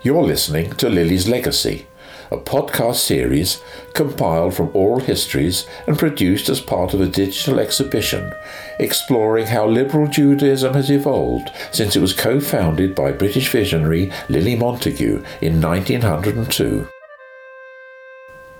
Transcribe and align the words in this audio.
You're 0.00 0.22
listening 0.22 0.74
to 0.74 0.88
Lily's 0.88 1.26
Legacy, 1.26 1.86
a 2.30 2.36
podcast 2.36 2.96
series 2.96 3.60
compiled 3.94 4.54
from 4.54 4.70
oral 4.72 5.00
histories 5.00 5.66
and 5.88 5.98
produced 5.98 6.48
as 6.48 6.60
part 6.60 6.94
of 6.94 7.00
a 7.00 7.08
digital 7.08 7.58
exhibition 7.58 8.32
exploring 8.78 9.48
how 9.48 9.66
liberal 9.66 10.06
Judaism 10.06 10.74
has 10.74 10.88
evolved 10.88 11.50
since 11.72 11.96
it 11.96 12.00
was 12.00 12.12
co 12.12 12.38
founded 12.38 12.94
by 12.94 13.10
British 13.10 13.48
visionary 13.48 14.12
Lily 14.28 14.54
Montagu 14.54 15.26
in 15.42 15.60
1902. 15.60 16.86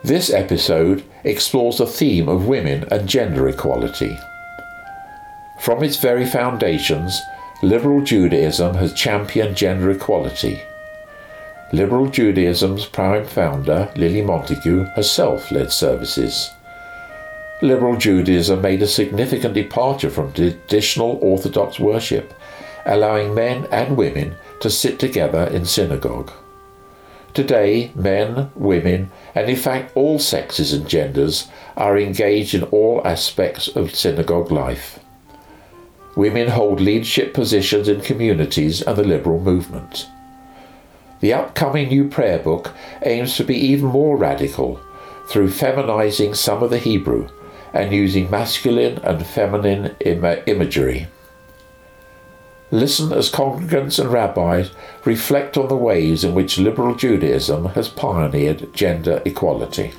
This 0.03 0.31
episode 0.31 1.05
explores 1.23 1.79
the 1.79 1.87
theme 1.87 2.29
of 2.29 2.49
women 2.49 2.85
and 2.91 3.09
gender 3.09 3.49
equality. 3.49 4.19
From 5.61 5.85
its 5.85 5.99
very 5.99 6.27
foundations, 6.27 7.17
liberal 7.63 8.03
Judaism 8.03 8.75
has 8.75 8.93
championed 8.93 9.57
gender 9.57 9.93
equality. 9.93 10.61
Liberal 11.71 12.09
Judaism's 12.09 12.87
prime 12.87 13.27
founder, 13.27 13.93
Lily 13.95 14.23
Montagu, 14.23 14.91
herself 14.95 15.51
led 15.51 15.71
services. 15.71 16.51
Liberal 17.61 17.99
Judaism 17.99 18.63
made 18.63 18.81
a 18.81 18.87
significant 18.87 19.53
departure 19.53 20.09
from 20.09 20.33
traditional 20.33 21.19
Orthodox 21.21 21.79
worship, 21.79 22.33
allowing 22.87 23.35
men 23.35 23.67
and 23.71 23.99
women 23.99 24.37
to 24.61 24.71
sit 24.71 24.99
together 24.99 25.45
in 25.45 25.67
synagogue. 25.67 26.33
Today, 27.35 27.93
men, 27.95 28.51
women, 28.55 29.11
and 29.35 29.51
in 29.51 29.57
fact 29.57 29.93
all 29.95 30.19
sexes 30.19 30.73
and 30.73 30.89
genders 30.89 31.49
are 31.77 31.99
engaged 31.99 32.55
in 32.55 32.63
all 32.65 33.03
aspects 33.05 33.69
of 33.69 33.95
synagogue 33.95 34.51
life. 34.51 35.01
Women 36.17 36.49
hold 36.49 36.81
leadership 36.81 37.35
positions 37.35 37.89
in 37.89 38.01
communities 38.01 38.81
and 38.81 38.97
the 38.97 39.05
liberal 39.05 39.39
movement. 39.39 40.07
The 41.21 41.33
upcoming 41.33 41.89
new 41.89 42.09
prayer 42.09 42.39
book 42.39 42.73
aims 43.03 43.37
to 43.37 43.45
be 43.45 43.57
even 43.57 43.87
more 43.87 44.17
radical 44.17 44.81
through 45.29 45.51
feminizing 45.51 46.35
some 46.35 46.63
of 46.63 46.71
the 46.71 46.79
Hebrew 46.79 47.29
and 47.73 47.93
using 47.93 48.31
masculine 48.31 48.99
and 48.99 49.27
feminine 49.27 49.97
Im- 50.01 50.43
imagery. 50.47 51.09
Listen 52.71 53.13
as 53.13 53.31
congregants 53.31 53.99
and 53.99 54.11
rabbis 54.11 54.71
reflect 55.05 55.57
on 55.57 55.69
the 55.69 55.77
ways 55.77 56.23
in 56.23 56.35
which 56.35 56.59
liberal 56.59 56.95
Judaism 56.95 57.67
has 57.71 57.89
pioneered 57.89 58.73
gender 58.75 59.23
equality. 59.25 59.93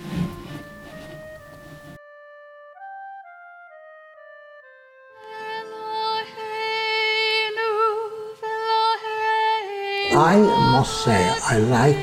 Must 10.79 11.03
say 11.03 11.35
I 11.43 11.57
like 11.57 11.97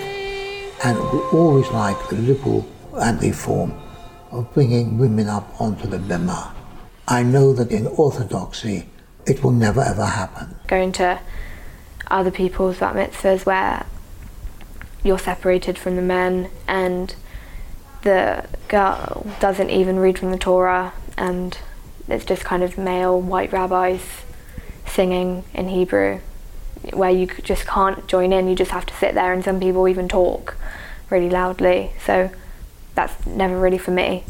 and 0.85 0.99
always 1.33 1.67
like 1.71 1.97
the 2.11 2.17
liberal 2.17 2.69
anti-form 3.01 3.73
of 4.31 4.53
bringing 4.53 4.99
women 4.99 5.29
up 5.29 5.59
onto 5.59 5.87
the 5.87 5.99
bema. 5.99 6.55
I 7.09 7.23
know 7.23 7.55
that 7.55 7.73
in 7.73 7.87
orthodoxy 7.87 8.91
it 9.25 9.43
will 9.43 9.53
never 9.53 9.81
ever 9.81 10.05
happen. 10.05 10.57
Going 10.67 10.93
to 11.01 11.21
other 12.11 12.31
people's 12.31 12.77
bat 12.81 12.95
mitzvahs 12.95 13.47
where 13.47 13.87
you're 15.03 15.19
separated 15.19 15.79
from 15.79 15.97
the 15.97 16.03
men 16.03 16.51
and 16.69 17.15
the 18.03 18.45
girl 18.69 19.27
doesn't 19.41 19.71
even 19.71 19.99
read 19.99 20.19
from 20.19 20.33
the 20.33 20.39
Torah 20.51 20.93
and 21.17 21.57
it's 22.09 22.27
just 22.27 22.45
kind 22.45 22.63
of 22.63 22.77
male 22.77 23.19
white 23.19 23.55
rabbis 23.55 24.03
singing 24.85 25.45
in 25.55 25.69
Hebrew 25.71 26.21
where 26.93 27.11
you 27.11 27.27
just 27.27 27.67
can't 27.67 28.07
join 28.07 28.33
in, 28.33 28.49
you 28.49 28.55
just 28.55 28.71
have 28.71 28.87
to 28.87 28.95
sit 28.95 29.15
there 29.15 29.33
and 29.33 29.45
some 29.45 29.61
people 29.61 29.89
even 29.89 30.09
talk 30.09 30.57
really 31.11 31.31
loudly. 31.31 31.93
So 32.05 32.31
that's 32.95 33.27
never 33.27 33.59
really 33.59 33.79
for 33.79 33.91
me. 33.91 34.25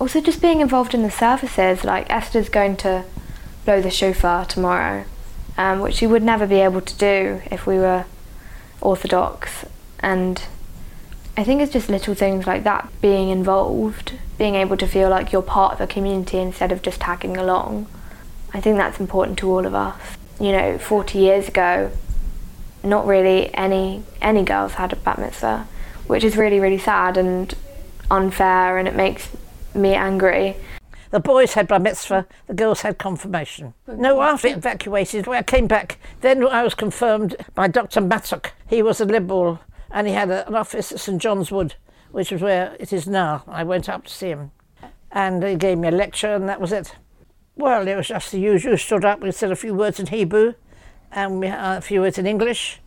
Also, 0.00 0.20
just 0.20 0.42
being 0.42 0.60
involved 0.60 0.94
in 0.94 1.02
the 1.02 1.10
services, 1.10 1.84
like 1.84 2.10
Esther's 2.10 2.48
going 2.48 2.76
to 2.78 3.04
blow 3.64 3.80
the 3.80 3.90
shofar 3.90 4.44
tomorrow, 4.44 5.04
um, 5.56 5.80
which 5.80 5.94
she 5.94 6.06
would 6.06 6.22
never 6.22 6.46
be 6.46 6.60
able 6.60 6.80
to 6.80 6.96
do 6.96 7.40
if 7.50 7.66
we 7.66 7.76
were 7.78 8.04
Orthodox. 8.80 9.64
And 10.00 10.42
I 11.36 11.44
think 11.44 11.62
it's 11.62 11.72
just 11.72 11.88
little 11.88 12.14
things 12.14 12.46
like 12.46 12.64
that 12.64 12.88
being 13.00 13.28
involved, 13.28 14.12
being 14.36 14.56
able 14.56 14.76
to 14.76 14.86
feel 14.86 15.08
like 15.08 15.32
you're 15.32 15.42
part 15.42 15.72
of 15.72 15.80
a 15.80 15.86
community 15.86 16.38
instead 16.38 16.72
of 16.72 16.82
just 16.82 17.00
tagging 17.00 17.36
along. 17.36 17.86
I 18.52 18.60
think 18.60 18.76
that's 18.76 19.00
important 19.00 19.38
to 19.38 19.50
all 19.50 19.66
of 19.66 19.74
us. 19.74 20.16
You 20.40 20.52
know, 20.52 20.78
40 20.78 21.18
years 21.18 21.48
ago, 21.48 21.90
not 22.82 23.06
really 23.06 23.54
any 23.54 24.02
any 24.20 24.42
girls 24.44 24.74
had 24.74 24.92
a 24.92 24.96
bat 24.96 25.18
mitzvah, 25.18 25.66
which 26.06 26.24
is 26.24 26.36
really 26.36 26.60
really 26.60 26.78
sad 26.78 27.16
and 27.16 27.54
unfair, 28.10 28.78
and 28.78 28.86
it 28.88 28.94
makes 28.94 29.28
me 29.74 29.94
angry. 29.94 30.56
The 31.10 31.20
boys 31.20 31.54
had 31.54 31.68
bar 31.68 31.78
mitzvah, 31.78 32.26
the 32.48 32.54
girls 32.54 32.80
had 32.80 32.98
confirmation. 32.98 33.74
No, 33.86 34.20
after 34.20 34.48
evacuated, 34.48 35.28
when 35.28 35.38
I 35.38 35.42
came 35.42 35.68
back, 35.68 35.98
then 36.22 36.44
I 36.44 36.64
was 36.64 36.74
confirmed 36.74 37.36
by 37.54 37.68
Dr. 37.68 38.00
Mattuck. 38.00 38.50
He 38.66 38.82
was 38.82 39.00
a 39.00 39.04
Liberal 39.04 39.60
and 39.92 40.08
he 40.08 40.12
had 40.12 40.28
an 40.30 40.56
office 40.56 40.90
at 40.90 40.98
St 40.98 41.22
John's 41.22 41.52
Wood, 41.52 41.76
which 42.10 42.32
is 42.32 42.42
where 42.42 42.76
it 42.80 42.92
is 42.92 43.06
now. 43.06 43.44
I 43.46 43.62
went 43.62 43.88
up 43.88 44.06
to 44.06 44.12
see 44.12 44.30
him 44.30 44.50
and 45.12 45.40
he 45.44 45.54
gave 45.54 45.78
me 45.78 45.86
a 45.86 45.92
lecture 45.92 46.34
and 46.34 46.48
that 46.48 46.60
was 46.60 46.72
it. 46.72 46.96
Well, 47.56 47.86
it 47.86 47.94
was 47.94 48.08
just 48.08 48.32
the 48.32 48.40
usual. 48.40 48.76
Stood 48.76 49.04
up, 49.04 49.20
we 49.20 49.30
said 49.30 49.52
a 49.52 49.56
few 49.56 49.74
words 49.74 50.00
in 50.00 50.06
Hebrew 50.06 50.54
and 51.12 51.38
we, 51.38 51.46
uh, 51.46 51.78
a 51.78 51.80
few 51.80 52.00
words 52.00 52.18
in 52.18 52.26
English 52.26 52.80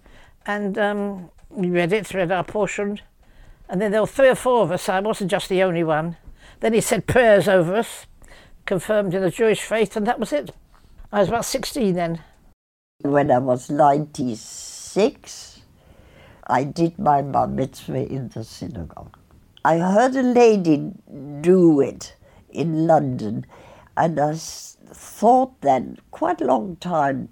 and 0.46 0.78
um, 0.78 1.30
we 1.50 1.70
read 1.70 1.94
it, 1.94 2.14
read 2.14 2.32
our 2.32 2.44
portion. 2.44 3.00
And 3.70 3.82
then 3.82 3.92
there 3.92 4.02
were 4.02 4.08
three 4.08 4.30
or 4.30 4.36
four 4.36 4.64
of 4.64 4.72
us, 4.72 4.90
I 4.90 5.00
wasn't 5.00 5.32
just 5.32 5.50
the 5.50 5.64
only 5.64 5.84
one. 5.84 6.18
Then 6.60 6.74
he 6.74 6.82
said 6.82 7.08
prayers 7.08 7.48
over 7.48 7.76
us, 7.76 8.08
confirmed 8.66 9.14
in 9.14 9.22
the 9.22 9.30
Jewish 9.30 9.62
faith, 9.62 9.96
and 9.96 10.08
that 10.08 10.20
was 10.20 10.34
it. 10.34 10.52
I 11.12 11.20
was 11.20 11.30
about 11.30 11.46
16 11.46 11.94
then. 11.94 12.22
When 13.04 13.32
I 13.32 13.38
was 13.38 13.70
96, 13.70 15.62
I 16.48 16.64
did 16.64 16.98
my 16.98 17.22
bar 17.22 17.48
mitzvah 17.48 18.08
in 18.12 18.30
the 18.30 18.44
synagogue. 18.44 19.18
I 19.64 19.78
heard 19.78 20.16
a 20.16 20.24
lady 20.24 20.92
do 21.42 21.82
it 21.82 22.16
in 22.50 22.88
London, 22.88 23.46
and 23.98 24.20
I 24.20 24.36
thought 24.36 25.60
then, 25.62 25.98
quite 26.12 26.40
a 26.40 26.46
long 26.46 26.76
time, 26.78 27.30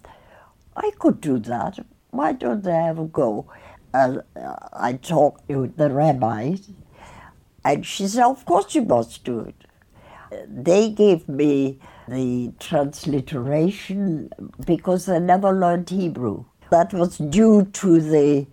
I 0.75 0.91
could 0.97 1.21
do 1.21 1.37
that. 1.39 1.85
Why 2.09 2.33
don't 2.33 2.65
I 2.67 2.87
have 2.87 2.97
a 2.97 3.05
go? 3.05 3.45
And 3.93 4.23
uh, 4.35 4.55
I 4.73 4.93
talked 4.93 5.47
to 5.47 5.71
the 5.77 5.89
rabbi, 5.89 6.55
and 7.63 7.85
she 7.85 8.07
said, 8.07 8.25
Of 8.25 8.45
course 8.45 8.73
you 8.73 8.81
must 8.81 9.23
do 9.23 9.39
it. 9.41 9.55
They 10.47 10.89
gave 10.89 11.29
me 11.29 11.79
the 12.07 12.51
transliteration 12.59 14.31
because 14.65 15.07
I 15.07 15.19
never 15.19 15.53
learned 15.53 15.91
Hebrew. 15.91 16.45
That 16.71 16.93
was 16.93 17.19
due 17.19 17.65
to 17.65 18.01
the 18.01 18.47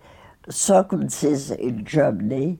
circumstances 0.49 1.49
in 1.51 1.83
Germany. 1.83 2.59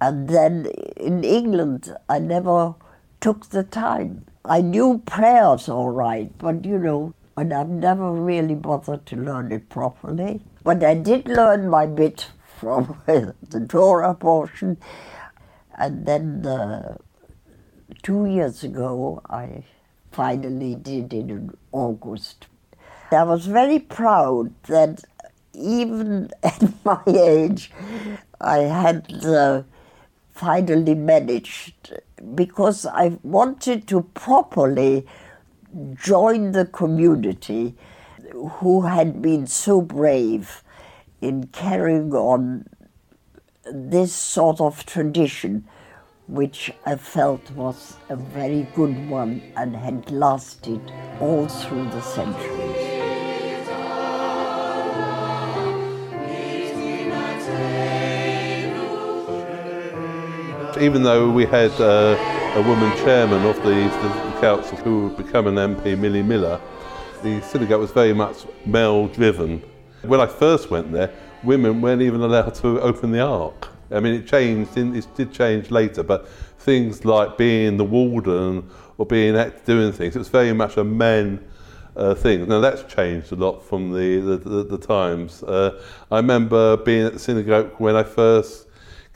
And 0.00 0.28
then 0.28 0.66
in 0.96 1.22
England, 1.22 1.94
I 2.08 2.18
never 2.18 2.74
took 3.20 3.50
the 3.50 3.62
time. 3.62 4.24
I 4.48 4.60
knew 4.60 5.02
prayers 5.04 5.68
all 5.68 5.90
right, 5.90 6.30
but 6.38 6.64
you 6.64 6.78
know, 6.78 7.14
and 7.36 7.52
I've 7.52 7.68
never 7.68 8.12
really 8.12 8.54
bothered 8.54 9.04
to 9.06 9.16
learn 9.16 9.50
it 9.50 9.68
properly. 9.68 10.40
But 10.62 10.84
I 10.84 10.94
did 10.94 11.26
learn 11.26 11.68
my 11.68 11.86
bit 11.86 12.28
from 12.58 13.00
the 13.06 13.66
Torah 13.68 14.14
portion. 14.14 14.78
And 15.76 16.06
then 16.06 16.46
uh, 16.46 16.96
two 18.02 18.26
years 18.26 18.62
ago, 18.62 19.20
I 19.28 19.64
finally 20.12 20.76
did 20.76 21.12
it 21.12 21.28
in 21.28 21.56
August. 21.72 22.46
I 23.10 23.24
was 23.24 23.46
very 23.46 23.80
proud 23.80 24.54
that 24.64 25.02
even 25.52 26.30
at 26.42 26.62
my 26.84 27.02
age, 27.06 27.72
I 28.40 28.58
had 28.58 29.12
uh, 29.24 29.62
finally 30.36 30.94
managed 30.94 31.94
because 32.34 32.84
I 32.84 33.18
wanted 33.22 33.88
to 33.88 34.02
properly 34.14 35.06
join 35.94 36.52
the 36.52 36.66
community 36.66 37.74
who 38.32 38.82
had 38.82 39.22
been 39.22 39.46
so 39.46 39.80
brave 39.80 40.62
in 41.20 41.46
carrying 41.48 42.12
on 42.12 42.66
this 43.64 44.12
sort 44.12 44.60
of 44.60 44.84
tradition, 44.84 45.66
which 46.28 46.72
I 46.84 46.96
felt 46.96 47.50
was 47.52 47.96
a 48.08 48.16
very 48.16 48.68
good 48.74 49.08
one 49.08 49.40
and 49.56 49.74
had 49.74 50.10
lasted 50.10 50.80
all 51.20 51.48
through 51.48 51.84
the 51.90 52.02
centuries. 52.02 52.95
Even 60.80 61.02
though 61.02 61.30
we 61.30 61.46
had 61.46 61.70
uh, 61.80 62.16
a 62.54 62.62
woman 62.62 62.94
chairman 62.98 63.46
of 63.46 63.56
the, 63.62 63.70
the 63.70 64.40
council 64.42 64.76
who 64.78 65.08
would 65.08 65.16
become 65.16 65.46
an 65.46 65.54
MP, 65.54 65.98
Millie 65.98 66.22
Miller, 66.22 66.60
the 67.22 67.40
synagogue 67.40 67.80
was 67.80 67.92
very 67.92 68.12
much 68.12 68.44
male 68.66 69.08
driven. 69.08 69.62
When 70.02 70.20
I 70.20 70.26
first 70.26 70.70
went 70.70 70.92
there, 70.92 71.10
women 71.42 71.80
weren't 71.80 72.02
even 72.02 72.20
allowed 72.20 72.54
to 72.56 72.78
open 72.82 73.10
the 73.10 73.20
ark. 73.20 73.68
I 73.90 74.00
mean, 74.00 74.14
it 74.14 74.26
changed, 74.26 74.76
it 74.76 75.06
did 75.14 75.32
change 75.32 75.70
later, 75.70 76.02
but 76.02 76.28
things 76.58 77.06
like 77.06 77.38
being 77.38 77.78
the 77.78 77.84
warden 77.84 78.68
or 78.98 79.06
being 79.06 79.32
doing 79.64 79.92
things, 79.92 80.14
it 80.14 80.18
was 80.18 80.28
very 80.28 80.52
much 80.52 80.76
a 80.76 80.84
men 80.84 81.42
uh, 81.96 82.14
thing. 82.14 82.46
Now 82.48 82.60
that's 82.60 82.82
changed 82.92 83.32
a 83.32 83.36
lot 83.36 83.64
from 83.64 83.92
the, 83.92 84.20
the, 84.20 84.36
the, 84.36 84.62
the 84.64 84.78
times. 84.78 85.42
Uh, 85.42 85.80
I 86.10 86.16
remember 86.16 86.76
being 86.76 87.06
at 87.06 87.14
the 87.14 87.18
synagogue 87.18 87.72
when 87.78 87.96
I 87.96 88.02
first 88.02 88.65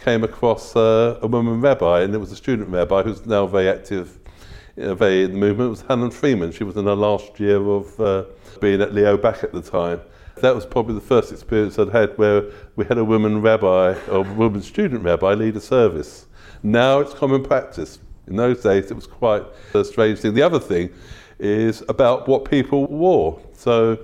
came 0.00 0.24
across 0.24 0.74
uh, 0.74 1.18
a 1.22 1.26
woman 1.26 1.60
rabbi, 1.60 2.00
and 2.00 2.14
it 2.14 2.18
was 2.18 2.32
a 2.32 2.36
student 2.36 2.70
rabbi 2.70 3.02
who's 3.02 3.24
now 3.26 3.46
very 3.46 3.68
active 3.68 4.18
know, 4.76 4.94
very 4.94 5.24
in 5.24 5.32
the 5.32 5.38
movement. 5.38 5.66
It 5.68 5.70
was 5.70 5.82
Helen 5.82 6.10
Freeman. 6.10 6.52
She 6.52 6.64
was 6.64 6.76
in 6.76 6.86
her 6.86 6.94
last 6.94 7.38
year 7.38 7.60
of 7.60 8.00
uh, 8.00 8.24
being 8.60 8.80
at 8.80 8.94
Leo 8.94 9.16
Baeck 9.16 9.44
at 9.44 9.52
the 9.52 9.62
time. 9.62 10.00
That 10.36 10.54
was 10.54 10.64
probably 10.64 10.94
the 10.94 11.02
first 11.02 11.32
experience 11.32 11.78
I'd 11.78 11.90
had 11.90 12.16
where 12.16 12.44
we 12.76 12.86
had 12.86 12.96
a 12.96 13.04
woman 13.04 13.42
rabbi 13.42 13.94
or 14.08 14.26
a 14.26 14.34
woman 14.34 14.62
student 14.62 15.02
rabbi 15.04 15.34
lead 15.34 15.56
a 15.56 15.60
service. 15.60 16.26
Now 16.62 17.00
it's 17.00 17.12
common 17.12 17.42
practice. 17.42 17.98
In 18.26 18.36
those 18.36 18.62
days, 18.62 18.90
it 18.90 18.94
was 18.94 19.06
quite 19.06 19.42
a 19.74 19.84
strange 19.84 20.20
thing. 20.20 20.34
The 20.34 20.42
other 20.42 20.60
thing 20.60 20.90
is 21.38 21.82
about 21.88 22.28
what 22.28 22.44
people 22.44 22.86
wore. 22.86 23.40
So, 23.52 23.98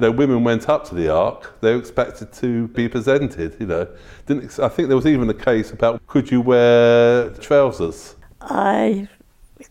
know, 0.00 0.10
women 0.10 0.44
went 0.44 0.68
up 0.68 0.88
to 0.88 0.94
the 0.94 1.08
ark. 1.08 1.60
They 1.60 1.72
were 1.72 1.78
expected 1.78 2.32
to 2.34 2.68
be 2.68 2.88
presented. 2.88 3.56
You 3.60 3.66
know, 3.66 3.88
didn't 4.26 4.58
I 4.58 4.68
think 4.68 4.88
there 4.88 4.96
was 4.96 5.06
even 5.06 5.28
a 5.30 5.34
case 5.34 5.70
about 5.70 6.06
could 6.06 6.30
you 6.30 6.40
wear 6.40 7.30
trousers? 7.30 8.16
I'm 8.40 9.08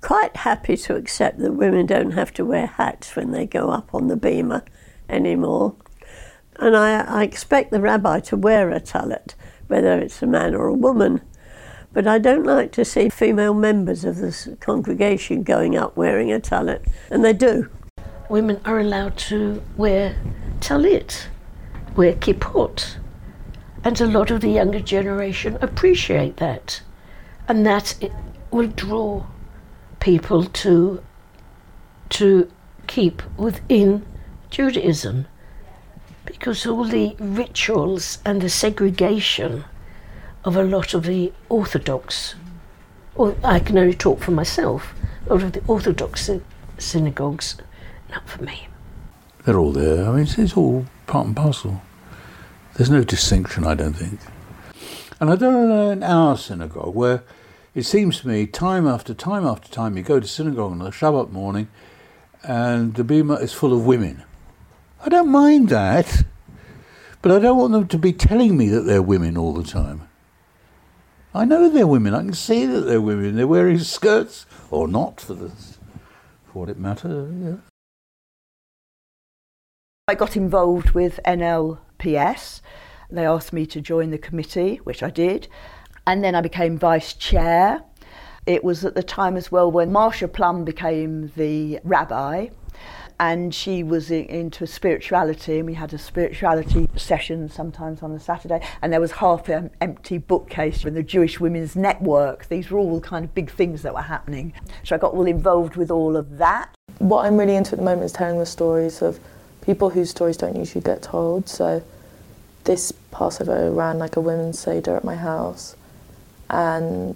quite 0.01 0.35
happy 0.35 0.77
to 0.77 0.95
accept 0.95 1.39
that 1.39 1.53
women 1.53 1.85
don't 1.85 2.11
have 2.11 2.31
to 2.33 2.45
wear 2.45 2.67
hats 2.67 3.15
when 3.15 3.31
they 3.31 3.45
go 3.45 3.69
up 3.69 3.93
on 3.93 4.07
the 4.07 4.15
bima 4.15 4.63
anymore. 5.09 5.75
And 6.57 6.75
I, 6.75 7.01
I 7.01 7.23
expect 7.23 7.71
the 7.71 7.81
rabbi 7.81 8.19
to 8.21 8.37
wear 8.37 8.69
a 8.69 8.79
tallit, 8.79 9.33
whether 9.67 9.97
it's 9.97 10.21
a 10.21 10.27
man 10.27 10.53
or 10.53 10.67
a 10.67 10.73
woman. 10.73 11.21
But 11.91 12.05
I 12.05 12.19
don't 12.19 12.45
like 12.45 12.71
to 12.73 12.85
see 12.85 13.09
female 13.09 13.53
members 13.53 14.05
of 14.05 14.17
the 14.17 14.57
congregation 14.59 15.43
going 15.43 15.75
up 15.75 15.97
wearing 15.97 16.31
a 16.31 16.39
tallit, 16.39 16.87
and 17.09 17.25
they 17.25 17.33
do. 17.33 17.69
Women 18.29 18.61
are 18.63 18.79
allowed 18.79 19.17
to 19.29 19.63
wear 19.75 20.15
talit, 20.59 21.25
wear 21.95 22.13
kippot, 22.13 22.97
and 23.83 23.99
a 23.99 24.05
lot 24.05 24.29
of 24.29 24.41
the 24.41 24.51
younger 24.51 24.79
generation 24.79 25.57
appreciate 25.61 26.37
that, 26.37 26.81
and 27.47 27.65
that 27.65 27.97
will 28.51 28.67
draw 28.67 29.25
people 29.99 30.43
to 30.45 31.01
to 32.09 32.51
keep 32.85 33.23
within 33.35 34.05
Judaism. 34.51 35.25
Because 36.25 36.67
all 36.67 36.85
the 36.85 37.15
rituals 37.19 38.19
and 38.23 38.41
the 38.41 38.49
segregation 38.49 39.65
of 40.43 40.55
a 40.55 40.63
lot 40.63 40.93
of 40.93 41.05
the 41.05 41.33
Orthodox, 41.49 42.35
or 43.15 43.35
I 43.43 43.57
can 43.57 43.77
only 43.79 43.95
talk 43.95 44.19
for 44.19 44.31
myself, 44.31 44.93
a 45.25 45.33
lot 45.33 45.43
of 45.43 45.53
the 45.53 45.63
Orthodox 45.67 46.29
synagogues, 46.77 47.55
not 48.09 48.27
for 48.27 48.43
me. 48.43 48.67
They're 49.45 49.57
all 49.57 49.71
there. 49.71 50.05
I 50.05 50.11
mean, 50.11 50.23
it's, 50.23 50.37
it's 50.37 50.57
all 50.57 50.85
part 51.07 51.27
and 51.27 51.35
parcel. 51.35 51.81
There's 52.75 52.89
no 52.89 53.03
distinction, 53.03 53.65
I 53.65 53.75
don't 53.75 53.93
think. 53.93 54.19
And 55.19 55.29
I 55.29 55.35
don't 55.35 55.69
know 55.69 55.89
in 55.89 56.03
our 56.03 56.37
synagogue 56.37 56.95
where 56.95 57.23
it 57.75 57.83
seems 57.83 58.21
to 58.21 58.27
me 58.27 58.45
time 58.45 58.87
after 58.87 59.13
time 59.13 59.45
after 59.45 59.69
time 59.69 59.97
you 59.97 60.03
go 60.03 60.19
to 60.19 60.27
synagogue 60.27 60.71
on 60.71 60.81
a 60.81 60.91
Shabbat 60.91 61.31
morning 61.31 61.67
and 62.43 62.95
the 62.95 63.03
bima 63.03 63.41
is 63.41 63.53
full 63.53 63.73
of 63.73 63.85
women. 63.85 64.23
I 65.03 65.09
don't 65.09 65.29
mind 65.29 65.69
that, 65.69 66.23
but 67.21 67.31
I 67.31 67.39
don't 67.39 67.57
want 67.57 67.73
them 67.73 67.87
to 67.87 67.97
be 67.97 68.13
telling 68.13 68.57
me 68.57 68.69
that 68.69 68.81
they're 68.81 69.01
women 69.01 69.37
all 69.37 69.53
the 69.53 69.63
time. 69.63 70.07
I 71.33 71.45
know 71.45 71.69
they're 71.69 71.85
women. 71.85 72.13
I 72.13 72.19
can 72.19 72.33
see 72.33 72.65
that 72.65 72.81
they're 72.81 73.01
women. 73.01 73.35
They're 73.35 73.47
wearing 73.47 73.79
skirts, 73.79 74.45
or 74.71 74.87
not, 74.87 75.21
for, 75.21 75.35
the, 75.35 75.49
for 75.49 76.59
what 76.59 76.69
it 76.69 76.79
matters. 76.79 77.59
I 80.09 80.15
got 80.15 80.35
involved 80.35 80.89
with 80.95 81.19
NLPS. 81.23 82.61
They 83.11 83.27
asked 83.27 83.53
me 83.53 83.67
to 83.67 83.79
join 83.79 84.09
the 84.09 84.17
committee, 84.17 84.77
which 84.77 85.03
I 85.03 85.11
did, 85.11 85.47
and 86.07 86.23
then 86.23 86.33
I 86.33 86.41
became 86.41 86.79
vice 86.79 87.13
chair. 87.13 87.83
It 88.47 88.63
was 88.63 88.83
at 88.83 88.95
the 88.95 89.03
time 89.03 89.37
as 89.37 89.51
well 89.51 89.69
when 89.69 89.91
Marcia 89.91 90.27
Plumb 90.27 90.65
became 90.65 91.31
the 91.35 91.79
rabbi, 91.83 92.47
and 93.19 93.53
she 93.53 93.83
was 93.83 94.09
in, 94.09 94.25
into 94.25 94.65
spirituality 94.65 95.59
and 95.59 95.67
we 95.67 95.75
had 95.75 95.93
a 95.93 95.99
spirituality 95.99 96.89
session 96.95 97.47
sometimes 97.47 98.01
on 98.01 98.11
a 98.13 98.19
Saturday 98.19 98.65
and 98.81 98.91
there 98.91 99.01
was 99.01 99.11
half 99.11 99.47
an 99.49 99.69
empty 99.79 100.17
bookcase 100.17 100.85
in 100.85 100.95
the 100.95 101.03
Jewish 101.03 101.39
Women's 101.39 101.75
Network 101.75 102.47
these 102.47 102.71
were 102.71 102.79
all 102.79 103.01
kind 103.01 103.25
of 103.25 103.35
big 103.35 103.51
things 103.51 103.81
that 103.81 103.93
were 103.93 104.01
happening 104.01 104.53
so 104.85 104.95
I 104.95 104.99
got 104.99 105.13
all 105.13 105.27
involved 105.27 105.75
with 105.75 105.91
all 105.91 106.15
of 106.15 106.37
that 106.37 106.73
what 106.99 107.25
I'm 107.25 107.35
really 107.35 107.57
into 107.57 107.73
at 107.73 107.79
the 107.79 107.83
moment 107.83 108.05
is 108.05 108.13
telling 108.13 108.39
the 108.39 108.45
stories 108.45 109.01
of 109.01 109.19
people 109.69 109.91
whose 109.91 110.09
stories 110.09 110.35
don't 110.35 110.55
usually 110.55 110.81
get 110.81 110.99
told. 111.03 111.47
So 111.47 111.83
this 112.63 112.91
Passover 113.11 113.69
ran 113.69 113.99
like 113.99 114.15
a 114.15 114.19
women's 114.19 114.57
Seder 114.57 114.95
at 114.95 115.03
my 115.03 115.15
house. 115.15 115.75
And 116.49 117.15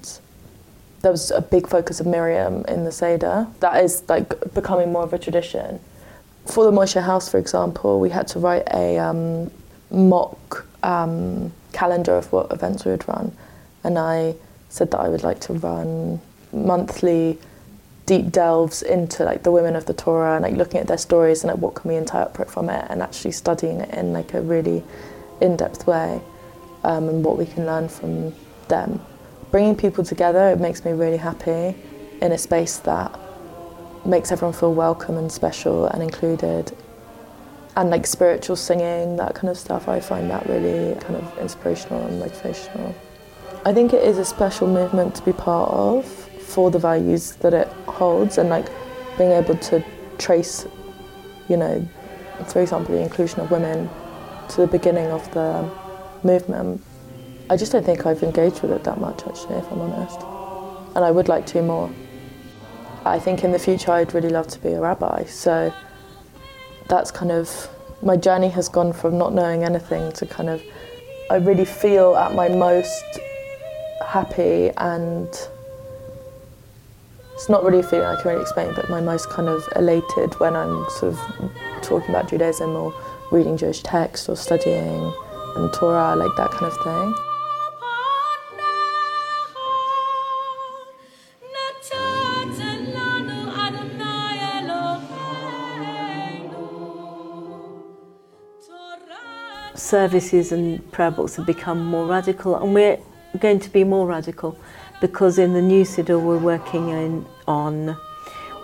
there 1.01 1.09
was 1.09 1.31
a 1.31 1.41
big 1.41 1.67
focus 1.67 1.99
of 1.99 2.05
Miriam 2.05 2.63
in 2.67 2.83
the 2.83 2.91
Seder. 2.91 3.47
That 3.61 3.83
is 3.83 4.03
like 4.07 4.53
becoming 4.53 4.91
more 4.91 5.01
of 5.01 5.13
a 5.13 5.17
tradition. 5.17 5.79
For 6.45 6.63
the 6.63 6.71
Moishe 6.71 7.01
House, 7.01 7.27
for 7.27 7.39
example, 7.39 7.99
we 7.99 8.11
had 8.11 8.27
to 8.27 8.37
write 8.39 8.67
a 8.71 8.99
um, 8.99 9.49
mock 9.89 10.67
um, 10.83 11.51
calendar 11.71 12.15
of 12.15 12.31
what 12.31 12.51
events 12.51 12.85
we 12.85 12.91
would 12.91 13.07
run, 13.07 13.35
and 13.83 13.97
I 13.97 14.35
said 14.69 14.91
that 14.91 14.99
I 14.99 15.07
would 15.07 15.23
like 15.23 15.39
to 15.47 15.53
run 15.53 16.19
monthly 16.51 17.39
deep 18.05 18.31
delves 18.31 18.81
into 18.81 19.23
like 19.23 19.43
the 19.43 19.51
women 19.51 19.75
of 19.75 19.85
the 19.85 19.93
Torah 19.93 20.35
and 20.35 20.43
like 20.43 20.55
looking 20.55 20.79
at 20.79 20.87
their 20.87 20.97
stories 20.97 21.43
and 21.43 21.51
like 21.51 21.61
what 21.61 21.75
can 21.75 21.89
we 21.89 21.95
interpret 21.95 22.49
from 22.49 22.69
it 22.69 22.85
and 22.89 23.01
actually 23.01 23.31
studying 23.31 23.79
it 23.79 23.93
in 23.93 24.11
like 24.11 24.33
a 24.33 24.41
really 24.41 24.83
in-depth 25.39 25.87
way 25.87 26.21
um, 26.83 27.07
and 27.07 27.23
what 27.23 27.37
we 27.37 27.45
can 27.45 27.65
learn 27.65 27.87
from 27.87 28.33
them. 28.67 28.99
Bringing 29.51 29.75
people 29.75 30.03
together, 30.03 30.49
it 30.49 30.59
makes 30.59 30.83
me 30.83 30.91
really 30.91 31.17
happy 31.17 31.75
in 32.21 32.31
a 32.31 32.37
space 32.37 32.77
that 32.79 33.17
makes 34.05 34.31
everyone 34.31 34.53
feel 34.53 34.73
welcome 34.73 35.17
and 35.17 35.31
special 35.31 35.85
and 35.87 36.03
included. 36.03 36.75
And 37.75 37.89
like 37.89 38.05
spiritual 38.05 38.55
singing, 38.55 39.15
that 39.17 39.33
kind 39.33 39.49
of 39.49 39.57
stuff, 39.57 39.87
I 39.87 39.99
find 39.99 40.29
that 40.29 40.47
really 40.47 40.99
kind 40.99 41.15
of 41.15 41.37
inspirational 41.37 42.05
and 42.05 42.21
motivational. 42.21 42.93
I 43.65 43.73
think 43.73 43.93
it 43.93 44.03
is 44.03 44.17
a 44.17 44.25
special 44.25 44.67
movement 44.67 45.15
to 45.15 45.23
be 45.23 45.31
part 45.31 45.71
of 45.71 46.22
for 46.53 46.69
the 46.69 46.77
values 46.77 47.31
that 47.37 47.53
it 47.53 47.67
holds 47.87 48.37
and 48.37 48.49
like 48.49 48.67
being 49.17 49.31
able 49.31 49.57
to 49.57 49.83
trace, 50.19 50.67
you 51.49 51.57
know, 51.57 51.85
for 52.47 52.61
example, 52.61 52.93
the 52.93 53.01
inclusion 53.01 53.39
of 53.39 53.49
women 53.49 53.89
to 54.49 54.61
the 54.61 54.67
beginning 54.67 55.07
of 55.07 55.31
the 55.33 55.67
movement. 56.23 56.81
I 57.49 57.57
just 57.57 57.71
don't 57.71 57.83
think 57.83 58.05
I've 58.05 58.21
engaged 58.21 58.61
with 58.61 58.71
it 58.71 58.83
that 58.83 58.99
much 58.99 59.25
actually, 59.25 59.55
if 59.55 59.71
I'm 59.71 59.81
honest. 59.81 60.19
And 60.95 61.03
I 61.03 61.09
would 61.09 61.27
like 61.27 61.47
to 61.47 61.61
more. 61.63 61.89
I 63.03 63.17
think 63.19 63.43
in 63.43 63.51
the 63.51 63.59
future 63.59 63.91
I'd 63.91 64.13
really 64.13 64.29
love 64.29 64.47
to 64.49 64.59
be 64.59 64.73
a 64.73 64.79
rabbi. 64.79 65.23
So 65.25 65.73
that's 66.87 67.09
kind 67.09 67.31
of 67.31 67.67
my 68.03 68.15
journey 68.15 68.49
has 68.49 68.69
gone 68.69 68.93
from 68.93 69.17
not 69.17 69.33
knowing 69.33 69.63
anything 69.63 70.11
to 70.13 70.25
kind 70.25 70.49
of 70.49 70.61
I 71.31 71.37
really 71.37 71.65
feel 71.65 72.15
at 72.15 72.35
my 72.35 72.47
most 72.49 73.19
happy 74.05 74.71
and 74.77 75.29
it's 77.43 77.49
not 77.49 77.61
really 77.65 77.79
a 77.79 77.83
feeling 77.83 78.05
I 78.05 78.15
can 78.15 78.29
really 78.31 78.41
explain, 78.41 78.73
but 78.73 78.89
my 78.89 79.01
most 79.01 79.29
kind 79.29 79.49
of 79.49 79.67
elated 79.75 80.33
when 80.39 80.55
I'm 80.55 80.85
sort 80.91 81.13
of 81.13 81.51
talking 81.81 82.09
about 82.09 82.29
Judaism 82.29 82.73
or 82.73 82.93
reading 83.33 83.57
Jewish 83.57 83.83
text 83.83 84.29
or 84.29 84.37
studying 84.37 85.13
and 85.57 85.73
Torah, 85.73 86.15
like 86.15 86.31
that 86.37 86.51
kind 86.51 86.71
of 86.71 86.83
thing. 86.85 87.15
services 99.75 100.51
and 100.53 100.91
prayer 100.93 101.11
books 101.11 101.35
have 101.35 101.45
become 101.45 101.85
more 101.85 102.05
radical, 102.05 102.55
and 102.55 102.73
we're 102.73 102.97
going 103.39 103.59
to 103.59 103.69
be 103.69 103.83
more 103.83 104.07
radical 104.07 104.57
because 105.01 105.37
in 105.37 105.53
the 105.53 105.61
new 105.61 105.83
Siddur 105.83 106.21
we're 106.21 106.37
working 106.37 106.89
in, 106.89 107.25
on, 107.47 107.97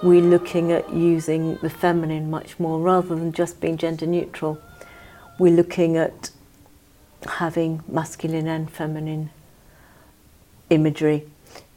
we're 0.02 0.22
looking 0.22 0.72
at 0.72 0.92
using 0.94 1.56
the 1.58 1.70
feminine 1.70 2.30
much 2.30 2.60
more 2.60 2.80
rather 2.80 3.16
than 3.16 3.32
just 3.32 3.60
being 3.60 3.78
gender 3.78 4.06
neutral. 4.06 4.62
We're 5.38 5.56
looking 5.56 5.98
at 5.98 6.32
having 7.26 7.84
masculine 7.88 8.48
and 8.48 8.72
feminine 8.72 9.30
imagery 10.70 11.26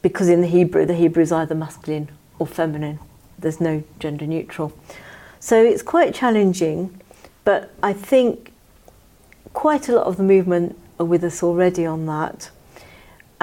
because 0.01 0.29
in 0.29 0.41
the 0.41 0.47
Hebrew, 0.47 0.85
the 0.85 0.93
Hebrew 0.93 1.23
is 1.23 1.31
either 1.31 1.55
masculine 1.55 2.09
or 2.39 2.47
feminine. 2.47 2.99
There's 3.37 3.59
no 3.59 3.83
gender 3.99 4.25
neutral. 4.25 4.73
So 5.39 5.61
it's 5.61 5.81
quite 5.81 6.13
challenging, 6.13 7.01
but 7.43 7.73
I 7.81 7.93
think 7.93 8.53
quite 9.53 9.89
a 9.89 9.95
lot 9.95 10.05
of 10.05 10.17
the 10.17 10.23
movement 10.23 10.77
are 10.99 11.05
with 11.05 11.23
us 11.23 11.43
already 11.43 11.85
on 11.85 12.05
that. 12.05 12.49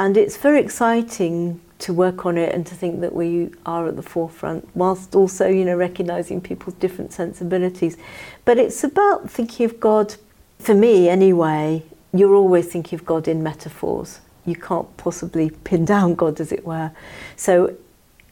And 0.00 0.16
it's 0.16 0.38
very 0.38 0.62
exciting 0.62 1.60
to 1.80 1.92
work 1.92 2.24
on 2.24 2.38
it 2.38 2.54
and 2.54 2.66
to 2.66 2.74
think 2.74 3.02
that 3.02 3.14
we 3.14 3.50
are 3.66 3.86
at 3.86 3.96
the 3.96 4.02
forefront, 4.02 4.66
whilst 4.74 5.14
also, 5.14 5.46
you 5.46 5.62
know, 5.62 5.76
recognizing 5.76 6.40
people's 6.40 6.74
different 6.76 7.12
sensibilities. 7.12 7.98
But 8.46 8.56
it's 8.56 8.82
about 8.82 9.28
thinking 9.28 9.66
of 9.66 9.78
God, 9.78 10.16
for 10.58 10.74
me 10.74 11.10
anyway, 11.10 11.82
you're 12.14 12.34
always 12.34 12.68
thinking 12.68 12.98
of 12.98 13.04
God 13.04 13.28
in 13.28 13.42
metaphors. 13.42 14.20
You 14.46 14.56
can't 14.56 14.96
possibly 14.96 15.50
pin 15.50 15.84
down 15.94 16.14
God, 16.14 16.40
as 16.40 16.50
it 16.50 16.64
were. 16.64 16.92
So 17.36 17.76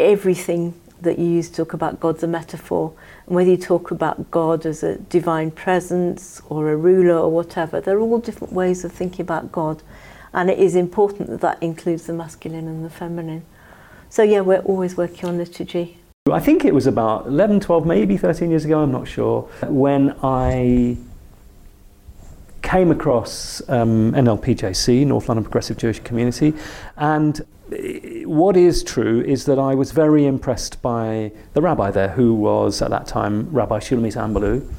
everything 0.00 0.72
that 1.02 1.18
you 1.18 1.26
use 1.26 1.50
to 1.50 1.56
talk 1.56 1.74
about 1.74 2.00
God's 2.00 2.22
a 2.22 2.26
metaphor. 2.26 2.94
And 3.26 3.36
whether 3.36 3.50
you 3.50 3.58
talk 3.58 3.90
about 3.90 4.30
God 4.30 4.64
as 4.64 4.82
a 4.82 4.96
divine 4.96 5.50
presence 5.50 6.40
or 6.48 6.70
a 6.70 6.76
ruler 6.78 7.18
or 7.18 7.30
whatever, 7.30 7.78
they're 7.82 8.00
all 8.00 8.20
different 8.20 8.54
ways 8.54 8.86
of 8.86 8.92
thinking 8.92 9.20
about 9.20 9.52
God. 9.52 9.82
And 10.38 10.48
it 10.48 10.60
is 10.60 10.76
important 10.76 11.28
that 11.30 11.40
that 11.40 11.60
includes 11.60 12.06
the 12.06 12.12
masculine 12.12 12.68
and 12.68 12.84
the 12.84 12.90
feminine. 12.90 13.44
So, 14.08 14.22
yeah, 14.22 14.40
we're 14.40 14.60
always 14.60 14.96
working 14.96 15.28
on 15.28 15.36
liturgy. 15.36 15.98
I 16.30 16.38
think 16.38 16.64
it 16.64 16.72
was 16.72 16.86
about 16.86 17.26
11, 17.26 17.58
12, 17.58 17.84
maybe 17.84 18.16
13 18.16 18.48
years 18.48 18.64
ago, 18.64 18.80
I'm 18.80 18.92
not 18.92 19.08
sure, 19.08 19.42
when 19.66 20.14
I 20.22 20.96
came 22.62 22.92
across 22.92 23.68
um, 23.68 24.12
NLPJC, 24.12 25.04
North 25.08 25.28
London 25.28 25.42
Progressive 25.42 25.76
Jewish 25.76 25.98
Community, 25.98 26.54
and 26.96 27.44
what 28.24 28.56
is 28.56 28.84
true 28.84 29.20
is 29.22 29.44
that 29.46 29.58
I 29.58 29.74
was 29.74 29.90
very 29.90 30.24
impressed 30.24 30.80
by 30.82 31.32
the 31.54 31.60
rabbi 31.60 31.90
there, 31.90 32.10
who 32.10 32.32
was 32.32 32.80
at 32.80 32.90
that 32.90 33.08
time 33.08 33.50
Rabbi 33.50 33.80
Shulamit 33.80 34.14
Ambalu. 34.14 34.72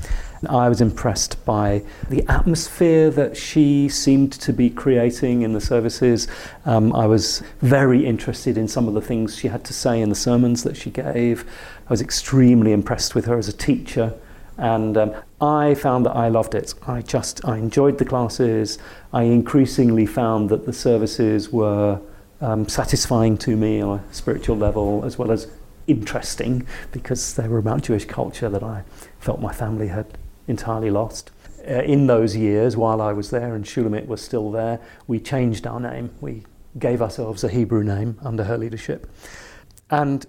I 0.48 0.70
was 0.70 0.80
impressed 0.80 1.44
by 1.46 1.84
the 2.10 2.24
atmosphere 2.30 3.10
that 3.12 3.36
she 3.36 3.90
seemed 3.90 4.32
to 4.34 4.54
be 4.54 4.70
creating 4.70 5.42
in 5.42 5.54
the 5.54 5.62
services. 5.62 6.28
Um, 6.66 6.96
I 6.96 7.08
was 7.08 7.44
very 7.62 8.06
interested 8.06 8.58
in 8.58 8.68
some 8.68 8.88
of 8.88 8.94
the 8.94 9.02
things 9.02 9.38
she 9.38 9.50
had 9.50 9.66
to 9.66 9.74
say 9.74 10.02
in 10.02 10.10
the 10.10 10.16
sermons 10.16 10.64
that 10.64 10.78
she 10.78 10.92
gave. 10.92 11.46
I 11.88 11.90
was 11.90 12.02
extremely 12.02 12.72
impressed 12.72 13.16
with 13.16 13.26
her 13.26 13.38
as 13.38 13.48
a 13.48 13.54
teacher. 13.54 14.14
And 14.58 14.98
um, 14.98 15.16
I 15.42 15.74
found 15.74 16.06
that 16.06 16.16
I 16.16 16.28
loved 16.28 16.54
it. 16.54 16.74
I 16.86 17.02
just 17.02 17.44
I 17.46 17.58
enjoyed 17.58 17.98
the 17.98 18.06
classes. 18.06 18.78
I 19.14 19.24
increasingly 19.24 20.06
found 20.06 20.50
that 20.50 20.66
the 20.66 20.74
services 20.74 21.52
were 21.52 22.00
um, 22.42 22.68
satisfying 22.68 23.38
to 23.40 23.56
me 23.56 23.82
on 23.82 24.00
a 24.00 24.14
spiritual 24.14 24.58
level 24.58 25.04
as 25.06 25.18
well 25.18 25.32
as 25.32 25.48
interesting 25.88 26.66
because 26.92 27.36
they 27.36 27.48
were 27.48 27.58
about 27.58 27.84
Jewish 27.84 28.06
culture 28.06 28.50
that 28.50 28.64
I 28.64 28.84
felt 29.20 29.42
my 29.42 29.52
family 29.52 29.88
had 29.88 30.18
entirely 30.50 30.90
lost. 30.90 31.32
Uh, 31.68 31.84
in 31.84 32.08
those 32.08 32.36
years, 32.36 32.76
while 32.76 33.02
I 33.02 33.14
was 33.14 33.30
there 33.30 33.56
and 33.56 33.64
Shulamit 33.64 34.08
was 34.08 34.22
still 34.22 34.52
there, 34.52 34.80
we 35.08 35.20
changed 35.20 35.68
our 35.68 35.80
name. 35.80 36.10
We 36.20 36.44
gave 36.78 37.02
ourselves 37.02 37.44
a 37.44 37.50
Hebrew 37.50 37.84
name 37.84 38.18
under 38.22 38.44
her 38.44 38.58
leadership. 38.58 39.10
And 39.90 40.26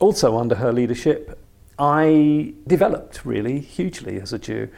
also 0.00 0.36
under 0.38 0.56
her 0.56 0.72
leadership, 0.72 1.38
I 1.78 2.54
developed 2.66 3.24
really 3.24 3.60
hugely 3.60 4.20
as 4.20 4.32
a 4.32 4.38
Jew. 4.38 4.68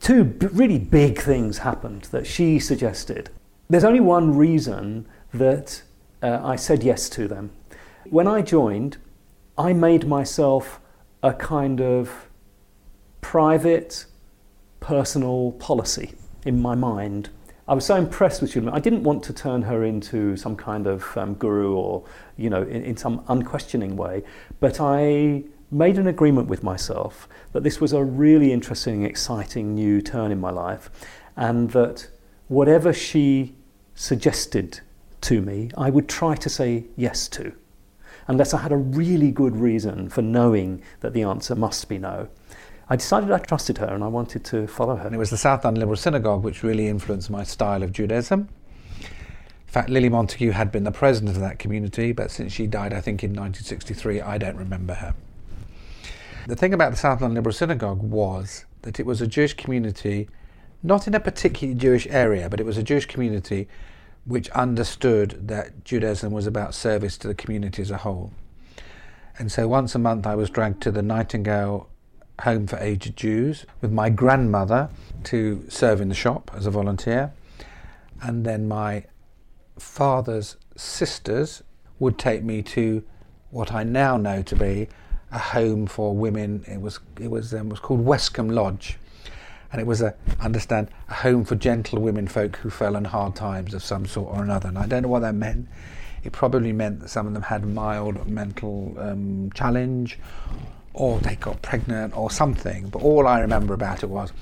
Two 0.00 0.24
b- 0.24 0.46
really 0.46 0.78
big 0.78 1.18
things 1.18 1.58
happened 1.58 2.02
that 2.12 2.26
she 2.26 2.58
suggested. 2.58 3.30
There's 3.68 3.84
only 3.84 4.00
one 4.00 4.36
reason 4.36 5.06
that 5.32 5.82
uh, 6.22 6.40
I 6.42 6.56
said 6.56 6.82
yes 6.82 7.08
to 7.10 7.26
them. 7.26 7.50
When 8.10 8.28
I 8.28 8.42
joined, 8.42 8.98
I 9.58 9.72
made 9.72 10.06
myself 10.06 10.80
a 11.22 11.32
kind 11.32 11.80
of 11.80 12.28
private, 13.20 14.04
personal 14.84 15.52
policy 15.52 16.12
in 16.44 16.60
my 16.60 16.74
mind. 16.74 17.30
I 17.66 17.72
was 17.72 17.86
so 17.86 17.96
impressed 17.96 18.42
with 18.42 18.52
Shulamit. 18.52 18.74
I 18.74 18.80
didn't 18.80 19.02
want 19.02 19.22
to 19.24 19.32
turn 19.32 19.62
her 19.62 19.82
into 19.82 20.36
some 20.36 20.56
kind 20.56 20.86
of 20.86 21.16
um, 21.16 21.32
guru 21.34 21.72
or, 21.74 22.04
you 22.36 22.50
know, 22.50 22.62
in, 22.62 22.84
in 22.84 22.96
some 22.96 23.24
unquestioning 23.28 23.96
way, 23.96 24.22
but 24.60 24.82
I 24.82 25.44
made 25.70 25.96
an 25.96 26.06
agreement 26.06 26.48
with 26.48 26.62
myself 26.62 27.26
that 27.52 27.62
this 27.62 27.80
was 27.80 27.94
a 27.94 28.04
really 28.04 28.52
interesting, 28.52 29.04
exciting 29.04 29.74
new 29.74 30.02
turn 30.02 30.30
in 30.30 30.38
my 30.38 30.50
life, 30.50 30.90
and 31.34 31.70
that 31.70 32.08
whatever 32.48 32.92
she 32.92 33.54
suggested 33.94 34.80
to 35.22 35.40
me, 35.40 35.70
I 35.78 35.88
would 35.88 36.10
try 36.10 36.34
to 36.34 36.50
say 36.50 36.84
yes 36.94 37.26
to, 37.28 37.54
unless 38.28 38.52
I 38.52 38.58
had 38.58 38.72
a 38.72 38.76
really 38.76 39.30
good 39.30 39.56
reason 39.56 40.10
for 40.10 40.20
knowing 40.20 40.82
that 41.00 41.14
the 41.14 41.22
answer 41.22 41.54
must 41.54 41.88
be 41.88 41.96
no. 41.96 42.28
I 42.88 42.96
decided 42.96 43.30
I 43.30 43.38
trusted 43.38 43.78
her 43.78 43.86
and 43.86 44.04
I 44.04 44.08
wanted 44.08 44.44
to 44.46 44.66
follow 44.66 44.96
her. 44.96 45.06
And 45.06 45.14
it 45.14 45.18
was 45.18 45.30
the 45.30 45.36
South 45.36 45.64
London 45.64 45.80
Liberal 45.80 45.96
Synagogue 45.96 46.42
which 46.42 46.62
really 46.62 46.88
influenced 46.88 47.30
my 47.30 47.42
style 47.42 47.82
of 47.82 47.92
Judaism. 47.92 48.48
In 49.00 49.72
fact, 49.72 49.88
Lily 49.88 50.10
Montagu 50.10 50.52
had 50.52 50.70
been 50.70 50.84
the 50.84 50.92
president 50.92 51.34
of 51.34 51.40
that 51.40 51.58
community, 51.58 52.12
but 52.12 52.30
since 52.30 52.52
she 52.52 52.66
died, 52.66 52.92
I 52.92 53.00
think 53.00 53.24
in 53.24 53.30
1963, 53.30 54.20
I 54.20 54.38
don't 54.38 54.56
remember 54.56 54.94
her. 54.94 55.14
The 56.46 56.54
thing 56.54 56.74
about 56.74 56.90
the 56.90 56.96
South 56.96 57.22
London 57.22 57.36
Liberal 57.36 57.54
Synagogue 57.54 58.02
was 58.02 58.66
that 58.82 59.00
it 59.00 59.06
was 59.06 59.22
a 59.22 59.26
Jewish 59.26 59.54
community, 59.54 60.28
not 60.82 61.06
in 61.06 61.14
a 61.14 61.20
particularly 61.20 61.78
Jewish 61.78 62.06
area, 62.08 62.50
but 62.50 62.60
it 62.60 62.66
was 62.66 62.76
a 62.76 62.82
Jewish 62.82 63.06
community 63.06 63.66
which 64.26 64.50
understood 64.50 65.48
that 65.48 65.84
Judaism 65.84 66.32
was 66.32 66.46
about 66.46 66.74
service 66.74 67.16
to 67.18 67.28
the 67.28 67.34
community 67.34 67.82
as 67.82 67.90
a 67.90 67.98
whole. 67.98 68.32
And 69.38 69.50
so 69.50 69.66
once 69.66 69.94
a 69.94 69.98
month 69.98 70.26
I 70.26 70.34
was 70.34 70.50
dragged 70.50 70.82
to 70.82 70.90
the 70.90 71.02
Nightingale 71.02 71.88
Home 72.40 72.66
for 72.66 72.76
Aged 72.78 73.16
Jews 73.16 73.64
with 73.80 73.92
my 73.92 74.10
grandmother 74.10 74.90
to 75.24 75.64
serve 75.68 76.00
in 76.00 76.08
the 76.08 76.14
shop 76.14 76.50
as 76.54 76.66
a 76.66 76.70
volunteer. 76.70 77.32
And 78.22 78.44
then 78.44 78.68
my 78.68 79.04
father's 79.78 80.56
sisters 80.76 81.62
would 81.98 82.18
take 82.18 82.42
me 82.42 82.62
to 82.62 83.04
what 83.50 83.72
I 83.72 83.84
now 83.84 84.16
know 84.16 84.42
to 84.42 84.56
be 84.56 84.88
a 85.30 85.38
home 85.38 85.86
for 85.86 86.14
women. 86.14 86.64
It 86.66 86.80
was 86.80 87.00
it 87.20 87.30
was 87.30 87.54
um, 87.54 87.68
was 87.68 87.80
called 87.80 88.04
Westcombe 88.04 88.52
Lodge, 88.52 88.98
and 89.72 89.80
it 89.80 89.86
was 89.86 90.00
a 90.00 90.14
understand 90.40 90.88
a 91.08 91.14
home 91.14 91.44
for 91.44 91.54
gentle 91.54 92.00
women 92.00 92.28
folk 92.28 92.56
who 92.56 92.70
fell 92.70 92.96
in 92.96 93.04
hard 93.04 93.36
times 93.36 93.74
of 93.74 93.82
some 93.82 94.06
sort 94.06 94.36
or 94.36 94.42
another. 94.42 94.68
And 94.68 94.78
I 94.78 94.86
don't 94.86 95.02
know 95.02 95.08
what 95.08 95.20
that 95.20 95.34
meant. 95.34 95.68
It 96.22 96.32
probably 96.32 96.72
meant 96.72 97.00
that 97.00 97.10
some 97.10 97.26
of 97.26 97.34
them 97.34 97.42
had 97.42 97.66
mild 97.66 98.26
mental 98.26 98.94
um, 98.98 99.50
challenge, 99.54 100.18
or 100.94 101.18
they 101.20 101.36
got 101.36 101.60
pregnant 101.60 102.16
or 102.16 102.30
something. 102.30 102.88
But 102.88 103.02
all 103.02 103.26
I 103.26 103.40
remember 103.40 103.74
about 103.74 104.02
it 104.02 104.08
was 104.08 104.32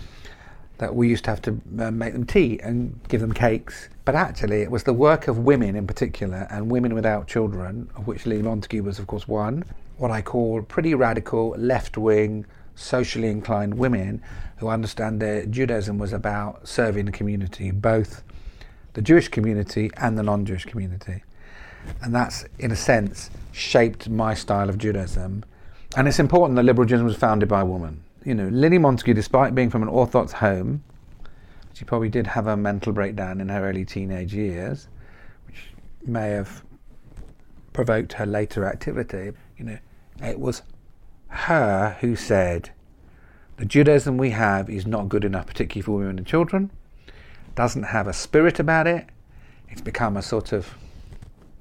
that 0.79 0.95
we 0.95 1.09
used 1.09 1.25
to 1.25 1.31
have 1.31 1.43
to 1.43 1.61
uh, 1.81 1.91
make 1.91 2.13
them 2.13 2.27
tea 2.27 2.61
and 2.63 2.99
give 3.09 3.21
them 3.21 3.33
cakes. 3.33 3.89
But 4.05 4.15
actually, 4.15 4.63
it 4.63 4.71
was 4.71 4.85
the 4.85 4.93
work 4.93 5.29
of 5.29 5.39
women 5.39 5.77
in 5.77 5.87
particular, 5.87 6.47
and 6.51 6.71
women 6.71 6.95
without 6.95 7.29
children, 7.29 7.89
of 7.97 8.07
which 8.07 8.27
Lily 8.27 8.43
Montagu 8.43 8.83
was, 8.83 8.99
of 8.99 9.07
course, 9.07 9.29
one, 9.29 9.65
what 9.97 10.11
I 10.11 10.23
call 10.23 10.63
pretty 10.63 10.95
radical, 10.95 11.51
left 11.51 11.97
wing, 11.97 12.47
socially 12.75 13.29
inclined 13.29 13.75
women 13.75 14.23
who 14.57 14.69
understand 14.69 15.21
that 15.21 15.51
Judaism 15.51 15.99
was 15.99 16.13
about 16.13 16.67
serving 16.67 17.07
the 17.07 17.13
community, 17.13 17.71
both 17.71 18.23
the 18.95 19.03
Jewish 19.03 19.29
community 19.29 19.91
and 19.97 20.19
the 20.19 20.23
non 20.23 20.45
Jewish 20.45 20.65
community. 20.65 21.23
And 22.01 22.15
that's, 22.15 22.45
in 22.59 22.71
a 22.71 22.77
sense, 22.77 23.31
shaped 23.53 24.09
my 24.09 24.35
style 24.35 24.69
of 24.69 24.79
Judaism. 24.79 25.45
And 25.97 26.09
it's 26.09 26.19
important 26.19 26.57
that 26.57 26.63
liberal 26.63 26.87
Judaism 26.87 27.07
was 27.07 27.17
founded 27.17 27.49
by 27.49 27.61
a 27.61 27.67
woman. 27.67 28.03
You 28.25 28.35
know, 28.35 28.49
Lily 28.49 28.79
Montagu, 28.79 29.15
despite 29.15 29.55
being 29.55 29.69
from 29.69 29.83
an 29.83 29.89
Orthodox 29.89 30.33
home, 30.33 30.83
she 31.75 31.85
probably 31.85 32.09
did 32.09 32.27
have 32.29 32.47
a 32.47 32.57
mental 32.57 32.93
breakdown 32.93 33.41
in 33.41 33.49
her 33.49 33.69
early 33.69 33.85
teenage 33.85 34.33
years, 34.33 34.89
which 35.47 35.73
may 36.07 36.31
have 36.31 36.63
provoked 37.73 38.15
her 38.15 38.27
later 38.27 38.65
activity. 38.65 39.33
You 39.59 39.65
know, 39.65 39.79
it 40.23 40.39
was 40.39 40.63
her 41.29 41.97
who 42.01 42.17
said, 42.17 42.71
the 43.57 43.65
Judaism 43.65 44.17
we 44.17 44.31
have 44.31 44.71
is 44.71 44.87
not 44.87 45.09
good 45.09 45.25
enough, 45.25 45.47
particularly 45.47 45.83
for 45.83 45.93
women 45.93 46.19
and 46.19 46.27
children, 46.27 46.71
doesn't 47.55 47.85
have 47.85 48.07
a 48.07 48.13
spirit 48.13 48.59
about 48.59 48.87
it, 48.87 49.07
it's 49.69 49.81
become 49.81 50.17
a 50.17 50.23
sort 50.23 50.53
of 50.53 50.75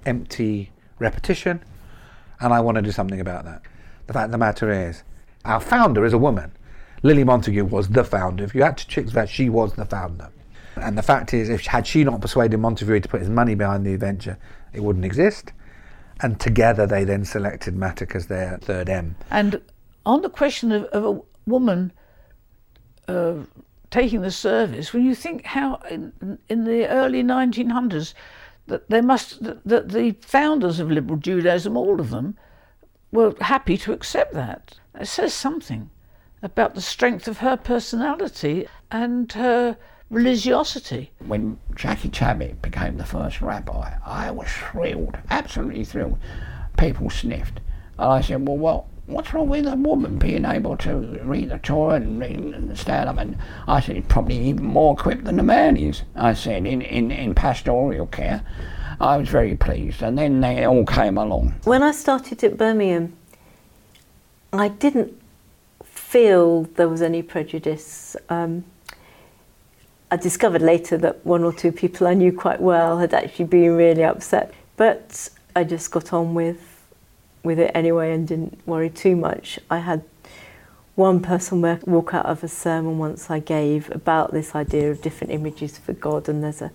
empty 0.06 0.72
repetition, 1.00 1.64
and 2.40 2.54
I 2.54 2.60
want 2.60 2.76
to 2.76 2.82
do 2.82 2.92
something 2.92 3.20
about 3.20 3.46
that. 3.46 3.62
The 4.12 4.20
fact 4.20 4.25
of 4.25 4.32
the 4.34 4.38
matter 4.39 4.70
is, 4.70 5.03
our 5.46 5.62
founder 5.62 6.03
is 6.03 6.12
a 6.12 6.18
woman. 6.18 6.51
Lily 7.01 7.24
Montagu 7.24 7.63
was 7.63 7.88
the 7.88 8.03
founder. 8.03 8.44
If 8.44 8.53
you 8.53 8.62
had 8.62 8.77
to 8.80 8.86
check 8.86 9.06
that, 9.06 9.30
she 9.30 9.48
was 9.48 9.75
the 9.75 9.86
founder. 9.86 10.30
And 10.75 10.98
the 10.98 11.01
fact 11.01 11.34
is, 11.34 11.48
if 11.48 11.65
had 11.65 11.88
she 11.88 12.03
not 12.03 12.20
persuaded 12.20 12.58
Montague 12.58 13.00
to 13.00 13.08
put 13.08 13.22
his 13.22 13.30
money 13.30 13.56
behind 13.56 13.86
the 13.86 13.94
adventure, 13.94 14.38
it 14.74 14.84
wouldn't 14.84 15.06
exist. 15.06 15.53
And 16.20 16.41
together 16.41 16.86
they 16.86 17.06
then 17.06 17.24
selected 17.24 17.74
Mattuck 17.74 18.13
as 18.13 18.27
their 18.27 18.58
third 18.58 18.89
M. 18.89 19.15
And 19.30 19.62
on 20.06 20.24
the 20.24 20.30
question 20.30 20.74
of, 20.74 20.84
of 20.88 21.06
a 21.06 21.22
woman 21.50 21.94
uh, 23.08 23.36
taking 23.91 24.24
the 24.24 24.32
service, 24.32 24.91
when 24.91 25.06
you 25.06 25.15
think 25.15 25.46
how 25.46 25.75
in, 25.89 26.38
in 26.50 26.65
the 26.65 26.86
early 26.89 27.24
1900s 27.24 28.13
that 28.68 28.89
they 28.89 29.00
must 29.00 29.41
that 29.41 29.88
the 29.88 30.18
founders 30.20 30.82
of 30.82 30.91
liberal 30.91 31.18
Judaism, 31.18 31.77
all 31.77 32.01
of 32.01 32.10
them, 32.10 32.36
were 33.12 33.36
happy 33.41 33.77
to 33.77 33.94
accept 33.94 34.34
that. 34.34 34.80
It 35.00 35.08
says 35.08 35.34
something 35.34 35.89
about 36.41 36.75
the 36.75 36.82
strength 36.82 37.27
of 37.27 37.39
her 37.39 37.58
personality 37.58 38.68
and 38.89 39.32
her 39.34 39.77
religiosity. 40.10 41.12
When 41.25 41.58
Jackie 41.75 42.10
Tabick 42.10 42.62
became 42.62 42.98
the 42.98 43.06
first 43.06 43.41
rabbi, 43.41 43.94
I 44.06 44.32
was 44.32 44.48
thrilled, 44.50 45.18
absolutely 45.30 45.86
thrilled. 45.86 46.18
People 46.77 47.10
sniffed. 47.10 47.62
And 47.98 48.10
I 48.10 48.22
said, 48.22 48.48
well, 48.48 48.58
what, 48.58 48.86
what's 49.06 49.34
wrong 49.34 49.50
with 49.50 49.68
a 49.68 49.75
woman 49.75 50.18
being 50.18 50.46
able 50.46 50.75
to 50.77 51.20
read 51.24 51.50
the 51.50 51.60
Torah 51.60 51.96
and, 51.96 52.20
read 52.20 52.38
and 52.38 52.77
stand 52.77 53.10
up? 53.10 53.18
And 53.18 53.38
I 53.68 53.80
said, 53.80 54.08
probably 54.10 54.39
even 54.39 54.65
more 54.65 54.94
equipped 54.94 55.25
than 55.25 55.39
a 55.39 55.44
man 55.44 55.77
is. 55.77 56.03
I 56.15 56.34
said, 56.34 56.65
in, 56.65 56.82
in, 56.82 57.12
in 57.12 57.36
pastoral 57.36 58.08
care. 58.08 58.44
I 59.01 59.17
was 59.17 59.29
very 59.29 59.58
pleased. 59.58 60.03
And 60.03 60.17
then 60.17 60.41
they 60.41 60.65
all 60.65 60.86
came 60.86 61.17
along. 61.17 61.55
When 61.63 61.81
I 61.81 61.91
started 61.91 62.43
at 62.43 62.58
Birmingham, 62.58 63.13
I 64.53 64.67
didn't 64.67 65.20
feel 65.84 66.63
there 66.75 66.88
was 66.88 67.01
any 67.01 67.24
prejudice. 67.24 68.15
Um, 68.29 68.63
I 70.12 70.17
discovered 70.17 70.62
later 70.62 70.98
that 70.98 71.25
one 71.25 71.43
or 71.43 71.53
two 71.53 71.72
people 71.72 72.05
I 72.05 72.13
knew 72.13 72.31
quite 72.31 72.62
well 72.62 73.00
had 73.00 73.13
actually 73.13 73.46
been 73.46 73.75
really 73.75 74.03
upset, 74.03 74.53
but 74.75 75.29
I 75.55 75.63
just 75.63 75.89
got 75.91 76.13
on 76.13 76.34
with 76.34 76.67
with 77.43 77.58
it 77.58 77.72
anyway 77.74 78.13
and 78.13 78.27
didn't 78.27 78.60
worry 78.67 78.89
too 78.89 79.15
much. 79.15 79.58
I 79.67 79.79
had 79.79 80.03
one 80.93 81.22
person 81.22 81.60
walk 81.88 82.13
out 82.13 82.27
of 82.27 82.43
a 82.43 82.48
sermon 82.48 83.00
once 83.00 83.31
I 83.31 83.39
gave 83.39 83.89
about 83.89 84.31
this 84.31 84.53
idea 84.53 84.91
of 84.91 85.01
different 85.01 85.34
images 85.34 85.77
for 85.77 85.93
God, 85.93 86.29
and 86.29 86.43
there's 86.43 86.62
a 86.62 86.72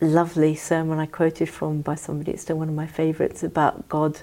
lovely 0.00 0.54
sermon 0.54 0.98
I 0.98 1.06
quoted 1.06 1.48
from 1.48 1.80
by 1.80 1.94
somebody, 1.94 2.32
it's 2.32 2.42
still 2.42 2.58
one 2.58 2.68
of 2.68 2.74
my 2.74 2.86
favourites, 2.86 3.42
about 3.42 3.88
God 3.88 4.20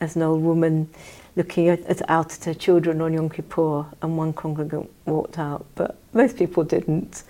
as 0.00 0.16
an 0.16 0.22
old 0.22 0.42
woman 0.42 0.88
looking 1.34 1.68
at, 1.68 1.80
at, 1.86 2.08
out 2.08 2.34
at 2.34 2.44
her 2.44 2.54
children 2.54 3.00
on 3.00 3.12
Yom 3.12 3.28
Kippur, 3.28 3.86
and 4.02 4.16
one 4.16 4.32
congregant 4.32 4.90
walked 5.04 5.38
out, 5.38 5.66
but 5.74 5.96
most 6.12 6.36
people 6.36 6.64
didn't. 6.64 7.22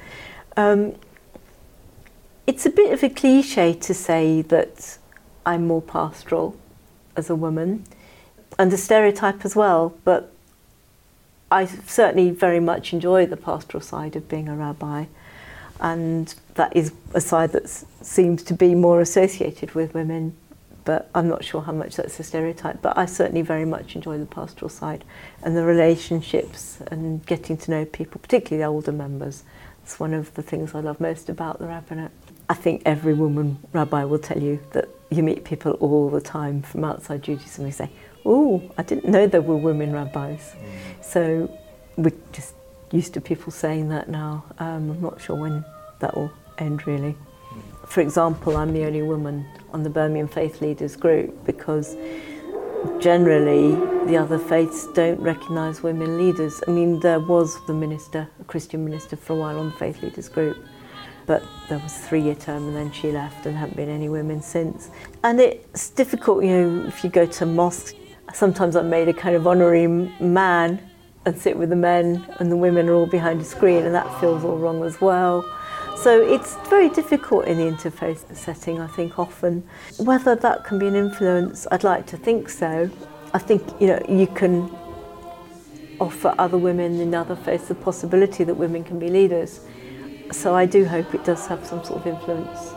Um, 0.57 0.95
it's 2.47 2.64
a 2.64 2.71
bit 2.71 2.93
of 2.93 3.02
a 3.02 3.09
cliche 3.09 3.75
to 3.75 3.93
say 3.93 4.43
that 4.43 4.99
I'm 5.45 5.66
more 5.66 5.83
pastoral 5.83 6.57
as 7.16 7.28
a 7.28 7.35
woman, 7.35 7.85
and 8.59 8.73
a 8.73 8.76
stereotype 8.76 9.45
as 9.45 9.57
well, 9.57 9.95
but 10.05 10.33
I 11.50 11.66
certainly 11.66 12.31
very 12.31 12.61
much 12.61 12.93
enjoy 12.93 13.26
the 13.26 13.37
pastoral 13.37 13.81
side 13.81 14.16
of 14.16 14.28
being 14.28 14.49
a 14.49 14.55
rabbi, 14.55 15.07
and 15.80 16.35
that 16.54 16.75
is 16.76 16.92
a 17.14 17.21
side 17.21 17.52
that 17.52 17.68
seems 17.68 18.42
to 18.45 18.54
be 18.54 18.75
more 18.75 19.00
associated 19.00 19.75
with 19.75 19.95
women, 19.95 20.37
but 20.85 21.11
I'm 21.14 21.28
not 21.28 21.45
sure 21.45 21.62
how 21.62 21.73
much 21.73 21.97
that's 21.97 22.18
a 22.21 22.23
stereotype. 22.23 22.80
But 22.80 22.97
I 22.97 23.06
certainly 23.06 23.42
very 23.42 23.64
much 23.64 23.97
enjoy 23.97 24.18
the 24.18 24.26
pastoral 24.26 24.68
side 24.68 25.04
and 25.42 25.56
the 25.56 25.64
relationships 25.64 26.78
and 26.90 27.25
getting 27.26 27.56
to 27.59 27.71
know 27.71 27.85
people, 27.85 28.21
particularly 28.21 28.62
the 28.62 28.68
older 28.68 28.92
members. 28.92 29.42
It's 29.83 30.00
one 30.00 30.14
of 30.14 30.35
the 30.35 30.42
things 30.42 30.75
I 30.75 30.80
love 30.80 31.00
most 31.00 31.28
about 31.28 31.59
the 31.59 31.66
rabbinate. 31.66 32.12
I 32.49 32.54
think 32.54 32.83
every 32.85 33.14
woman 33.14 33.59
rabbi 33.73 34.04
will 34.04 34.18
tell 34.18 34.40
you 34.40 34.61
that 34.73 34.88
you 35.11 35.23
meet 35.23 35.45
people 35.45 35.73
all 35.73 36.09
the 36.09 36.21
time 36.21 36.62
from 36.62 36.85
outside 36.85 37.23
Judaism 37.23 37.64
who 37.64 37.71
say, 37.73 37.90
Oh, 38.25 38.73
I 38.76 38.83
didn't 38.83 39.09
know 39.09 39.26
there 39.26 39.42
were 39.42 39.56
women 39.56 39.92
rabbis. 39.92 40.54
Mm. 40.54 41.04
So 41.04 41.59
we're 41.97 42.12
just 42.33 42.54
used 42.93 43.14
to 43.14 43.21
people 43.21 43.52
saying 43.52 43.88
that 43.88 44.09
now. 44.09 44.45
Um, 44.59 44.90
I'm 44.90 45.00
not 45.00 45.21
sure 45.21 45.37
when 45.37 45.64
that 46.00 46.14
will 46.16 46.31
end 46.59 46.87
really. 46.87 47.16
For 47.87 48.00
example, 48.00 48.57
I'm 48.57 48.73
the 48.73 48.85
only 48.85 49.02
woman 49.02 49.47
on 49.73 49.83
the 49.83 49.90
Birmingham 49.90 50.28
Faith 50.28 50.61
Leaders 50.61 50.97
group 50.97 51.45
because 51.45 51.97
generally 53.00 53.75
the 54.07 54.16
other 54.16 54.38
faiths 54.38 54.87
don't 54.93 55.21
recognise 55.21 55.83
women 55.83 56.19
leaders. 56.19 56.62
I 56.66 56.71
mean, 56.71 57.00
there 57.00 57.21
was 57.21 57.64
the 57.66 57.75
minister, 57.75 58.28
a 58.40 58.45
Christian 58.45 58.85
minister, 58.85 59.16
for 59.16 59.35
a 59.35 59.37
while 59.37 59.59
on 59.59 59.71
the 59.71 59.76
Faith 59.76 60.02
Leaders 60.02 60.28
group, 60.28 60.57
but 61.26 61.43
there 61.69 61.78
was 61.78 61.93
a 61.93 62.00
three-year 62.00 62.35
term 62.35 62.69
and 62.69 62.76
then 62.76 62.93
she 62.93 63.11
left 63.12 63.47
and 63.47 63.57
haven't 63.57 63.76
been 63.76 63.88
any 63.88 64.09
women 64.09 64.43
since. 64.43 64.90
And 65.22 65.40
it's 65.40 65.90
difficult, 65.90 66.44
you 66.44 66.51
know, 66.51 66.87
if 66.87 67.03
you 67.05 67.11
go 67.11 67.27
to 67.27 67.46
mosques, 67.46 67.94
sometimes 68.35 68.77
I'm 68.77 68.90
made 68.90 69.09
a 69.09 69.14
kind 69.14 69.37
of 69.37 69.46
honorary 69.46 69.87
man 69.87 70.81
and 71.26 71.36
sit 71.38 71.58
with 71.58 71.68
the 71.68 71.76
men 71.76 72.24
and 72.38 72.50
the 72.50 72.56
women 72.56 72.88
are 72.88 72.94
all 72.94 73.06
behind 73.06 73.40
a 73.40 73.44
screen 73.44 73.84
and 73.84 73.94
that 73.94 74.20
feels 74.20 74.44
all 74.44 74.56
wrong 74.56 74.84
as 74.84 75.00
well. 75.00 75.44
So 75.96 76.20
it's 76.20 76.56
very 76.68 76.88
difficult 76.88 77.46
in 77.46 77.58
the 77.58 77.64
interface 77.64 78.24
setting, 78.34 78.80
I 78.80 78.86
think, 78.86 79.18
often. 79.18 79.66
Whether 79.98 80.36
that 80.36 80.64
can 80.64 80.78
be 80.78 80.86
an 80.86 80.94
influence, 80.94 81.66
I'd 81.72 81.84
like 81.84 82.06
to 82.06 82.16
think 82.16 82.48
so. 82.48 82.88
I 83.34 83.38
think, 83.38 83.62
you 83.80 83.88
know, 83.88 84.00
you 84.08 84.26
can 84.26 84.70
offer 85.98 86.34
other 86.38 86.58
women 86.58 87.00
in 87.00 87.14
other 87.14 87.34
faiths 87.34 87.68
the 87.68 87.74
possibility 87.74 88.44
that 88.44 88.54
women 88.54 88.84
can 88.84 88.98
be 88.98 89.08
leaders. 89.08 89.60
So 90.30 90.54
I 90.54 90.66
do 90.66 90.84
hope 90.84 91.14
it 91.14 91.24
does 91.24 91.46
have 91.46 91.66
some 91.66 91.82
sort 91.82 92.00
of 92.00 92.06
influence. 92.06 92.75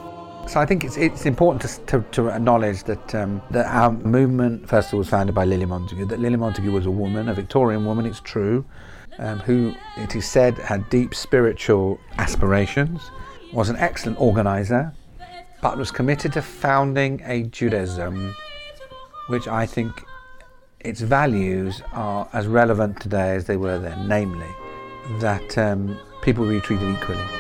So 0.50 0.60
I 0.60 0.66
think 0.66 0.84
it's, 0.84 0.98
it's 0.98 1.28
important 1.28 1.62
to, 1.62 1.86
to, 1.86 2.06
to 2.14 2.30
acknowledge 2.30 2.84
that, 2.86 3.14
um, 3.14 3.40
that 3.52 3.68
our 3.68 3.92
movement, 3.92 4.68
first 4.68 4.88
of 4.88 4.96
all, 4.96 4.98
was 4.98 5.08
founded 5.08 5.36
by 5.36 5.46
Lily 5.46 5.68
Montagu, 5.68 6.10
that 6.10 6.20
Lily 6.20 6.38
Montagu 6.38 6.72
was 6.72 6.88
a 6.88 6.92
woman, 6.92 7.30
a 7.30 7.36
Victorian 7.36 7.86
woman, 7.86 8.08
it's 8.08 8.20
true, 8.20 8.66
um, 9.20 9.38
who 9.42 9.76
it 9.98 10.16
is 10.16 10.28
said 10.28 10.58
had 10.58 10.90
deep 10.90 11.14
spiritual 11.14 12.00
aspirations, 12.18 13.12
was 13.54 13.70
an 13.70 13.76
excellent 13.76 14.20
organizer, 14.20 14.92
but 15.62 15.78
was 15.78 15.92
committed 15.92 16.34
to 16.34 16.42
founding 16.42 17.22
a 17.26 17.44
Judaism 17.44 18.34
which 19.28 19.48
I 19.48 19.68
think 19.68 20.04
its 20.80 21.02
values 21.02 21.84
are 21.94 22.28
as 22.34 22.48
relevant 22.48 23.00
today 23.00 23.36
as 23.36 23.46
they 23.46 23.58
were 23.58 23.78
then, 23.78 24.08
namely 24.08 24.50
that 25.20 25.56
um, 25.60 25.96
people 26.24 26.48
be 26.48 26.60
treated 26.60 26.90
equally. 26.90 27.39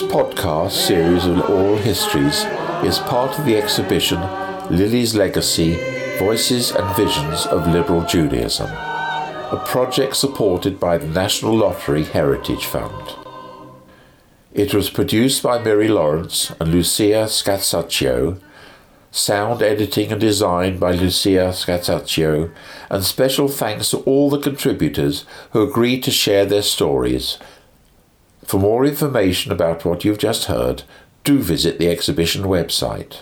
This 0.00 0.10
podcast 0.10 0.70
series 0.70 1.26
of 1.26 1.50
oral 1.50 1.76
histories 1.76 2.44
is 2.82 2.98
part 3.00 3.38
of 3.38 3.44
the 3.44 3.58
exhibition 3.58 4.18
Lily's 4.70 5.14
Legacy 5.14 5.74
Voices 6.18 6.70
and 6.70 6.96
Visions 6.96 7.44
of 7.44 7.66
Liberal 7.66 8.06
Judaism, 8.06 8.70
a 8.70 9.62
project 9.66 10.16
supported 10.16 10.80
by 10.80 10.96
the 10.96 11.06
National 11.06 11.54
Lottery 11.54 12.04
Heritage 12.04 12.64
Fund. 12.64 13.14
It 14.54 14.72
was 14.72 14.88
produced 14.88 15.42
by 15.42 15.62
Mary 15.62 15.88
Lawrence 15.88 16.50
and 16.58 16.72
Lucia 16.72 17.26
Scazzocchio, 17.26 18.40
sound 19.10 19.60
editing 19.60 20.12
and 20.12 20.20
design 20.20 20.78
by 20.78 20.92
Lucia 20.92 21.52
Scazzocchio, 21.52 22.50
and 22.88 23.04
special 23.04 23.48
thanks 23.48 23.90
to 23.90 23.98
all 23.98 24.30
the 24.30 24.38
contributors 24.38 25.26
who 25.50 25.60
agreed 25.60 26.02
to 26.04 26.10
share 26.10 26.46
their 26.46 26.62
stories 26.62 27.36
for 28.50 28.58
more 28.58 28.84
information 28.84 29.50
about 29.52 29.84
what 29.84 30.04
you've 30.04 30.18
just 30.18 30.46
heard, 30.46 30.82
do 31.22 31.38
visit 31.38 31.78
the 31.78 31.88
exhibition 31.88 32.42
website 32.42 33.20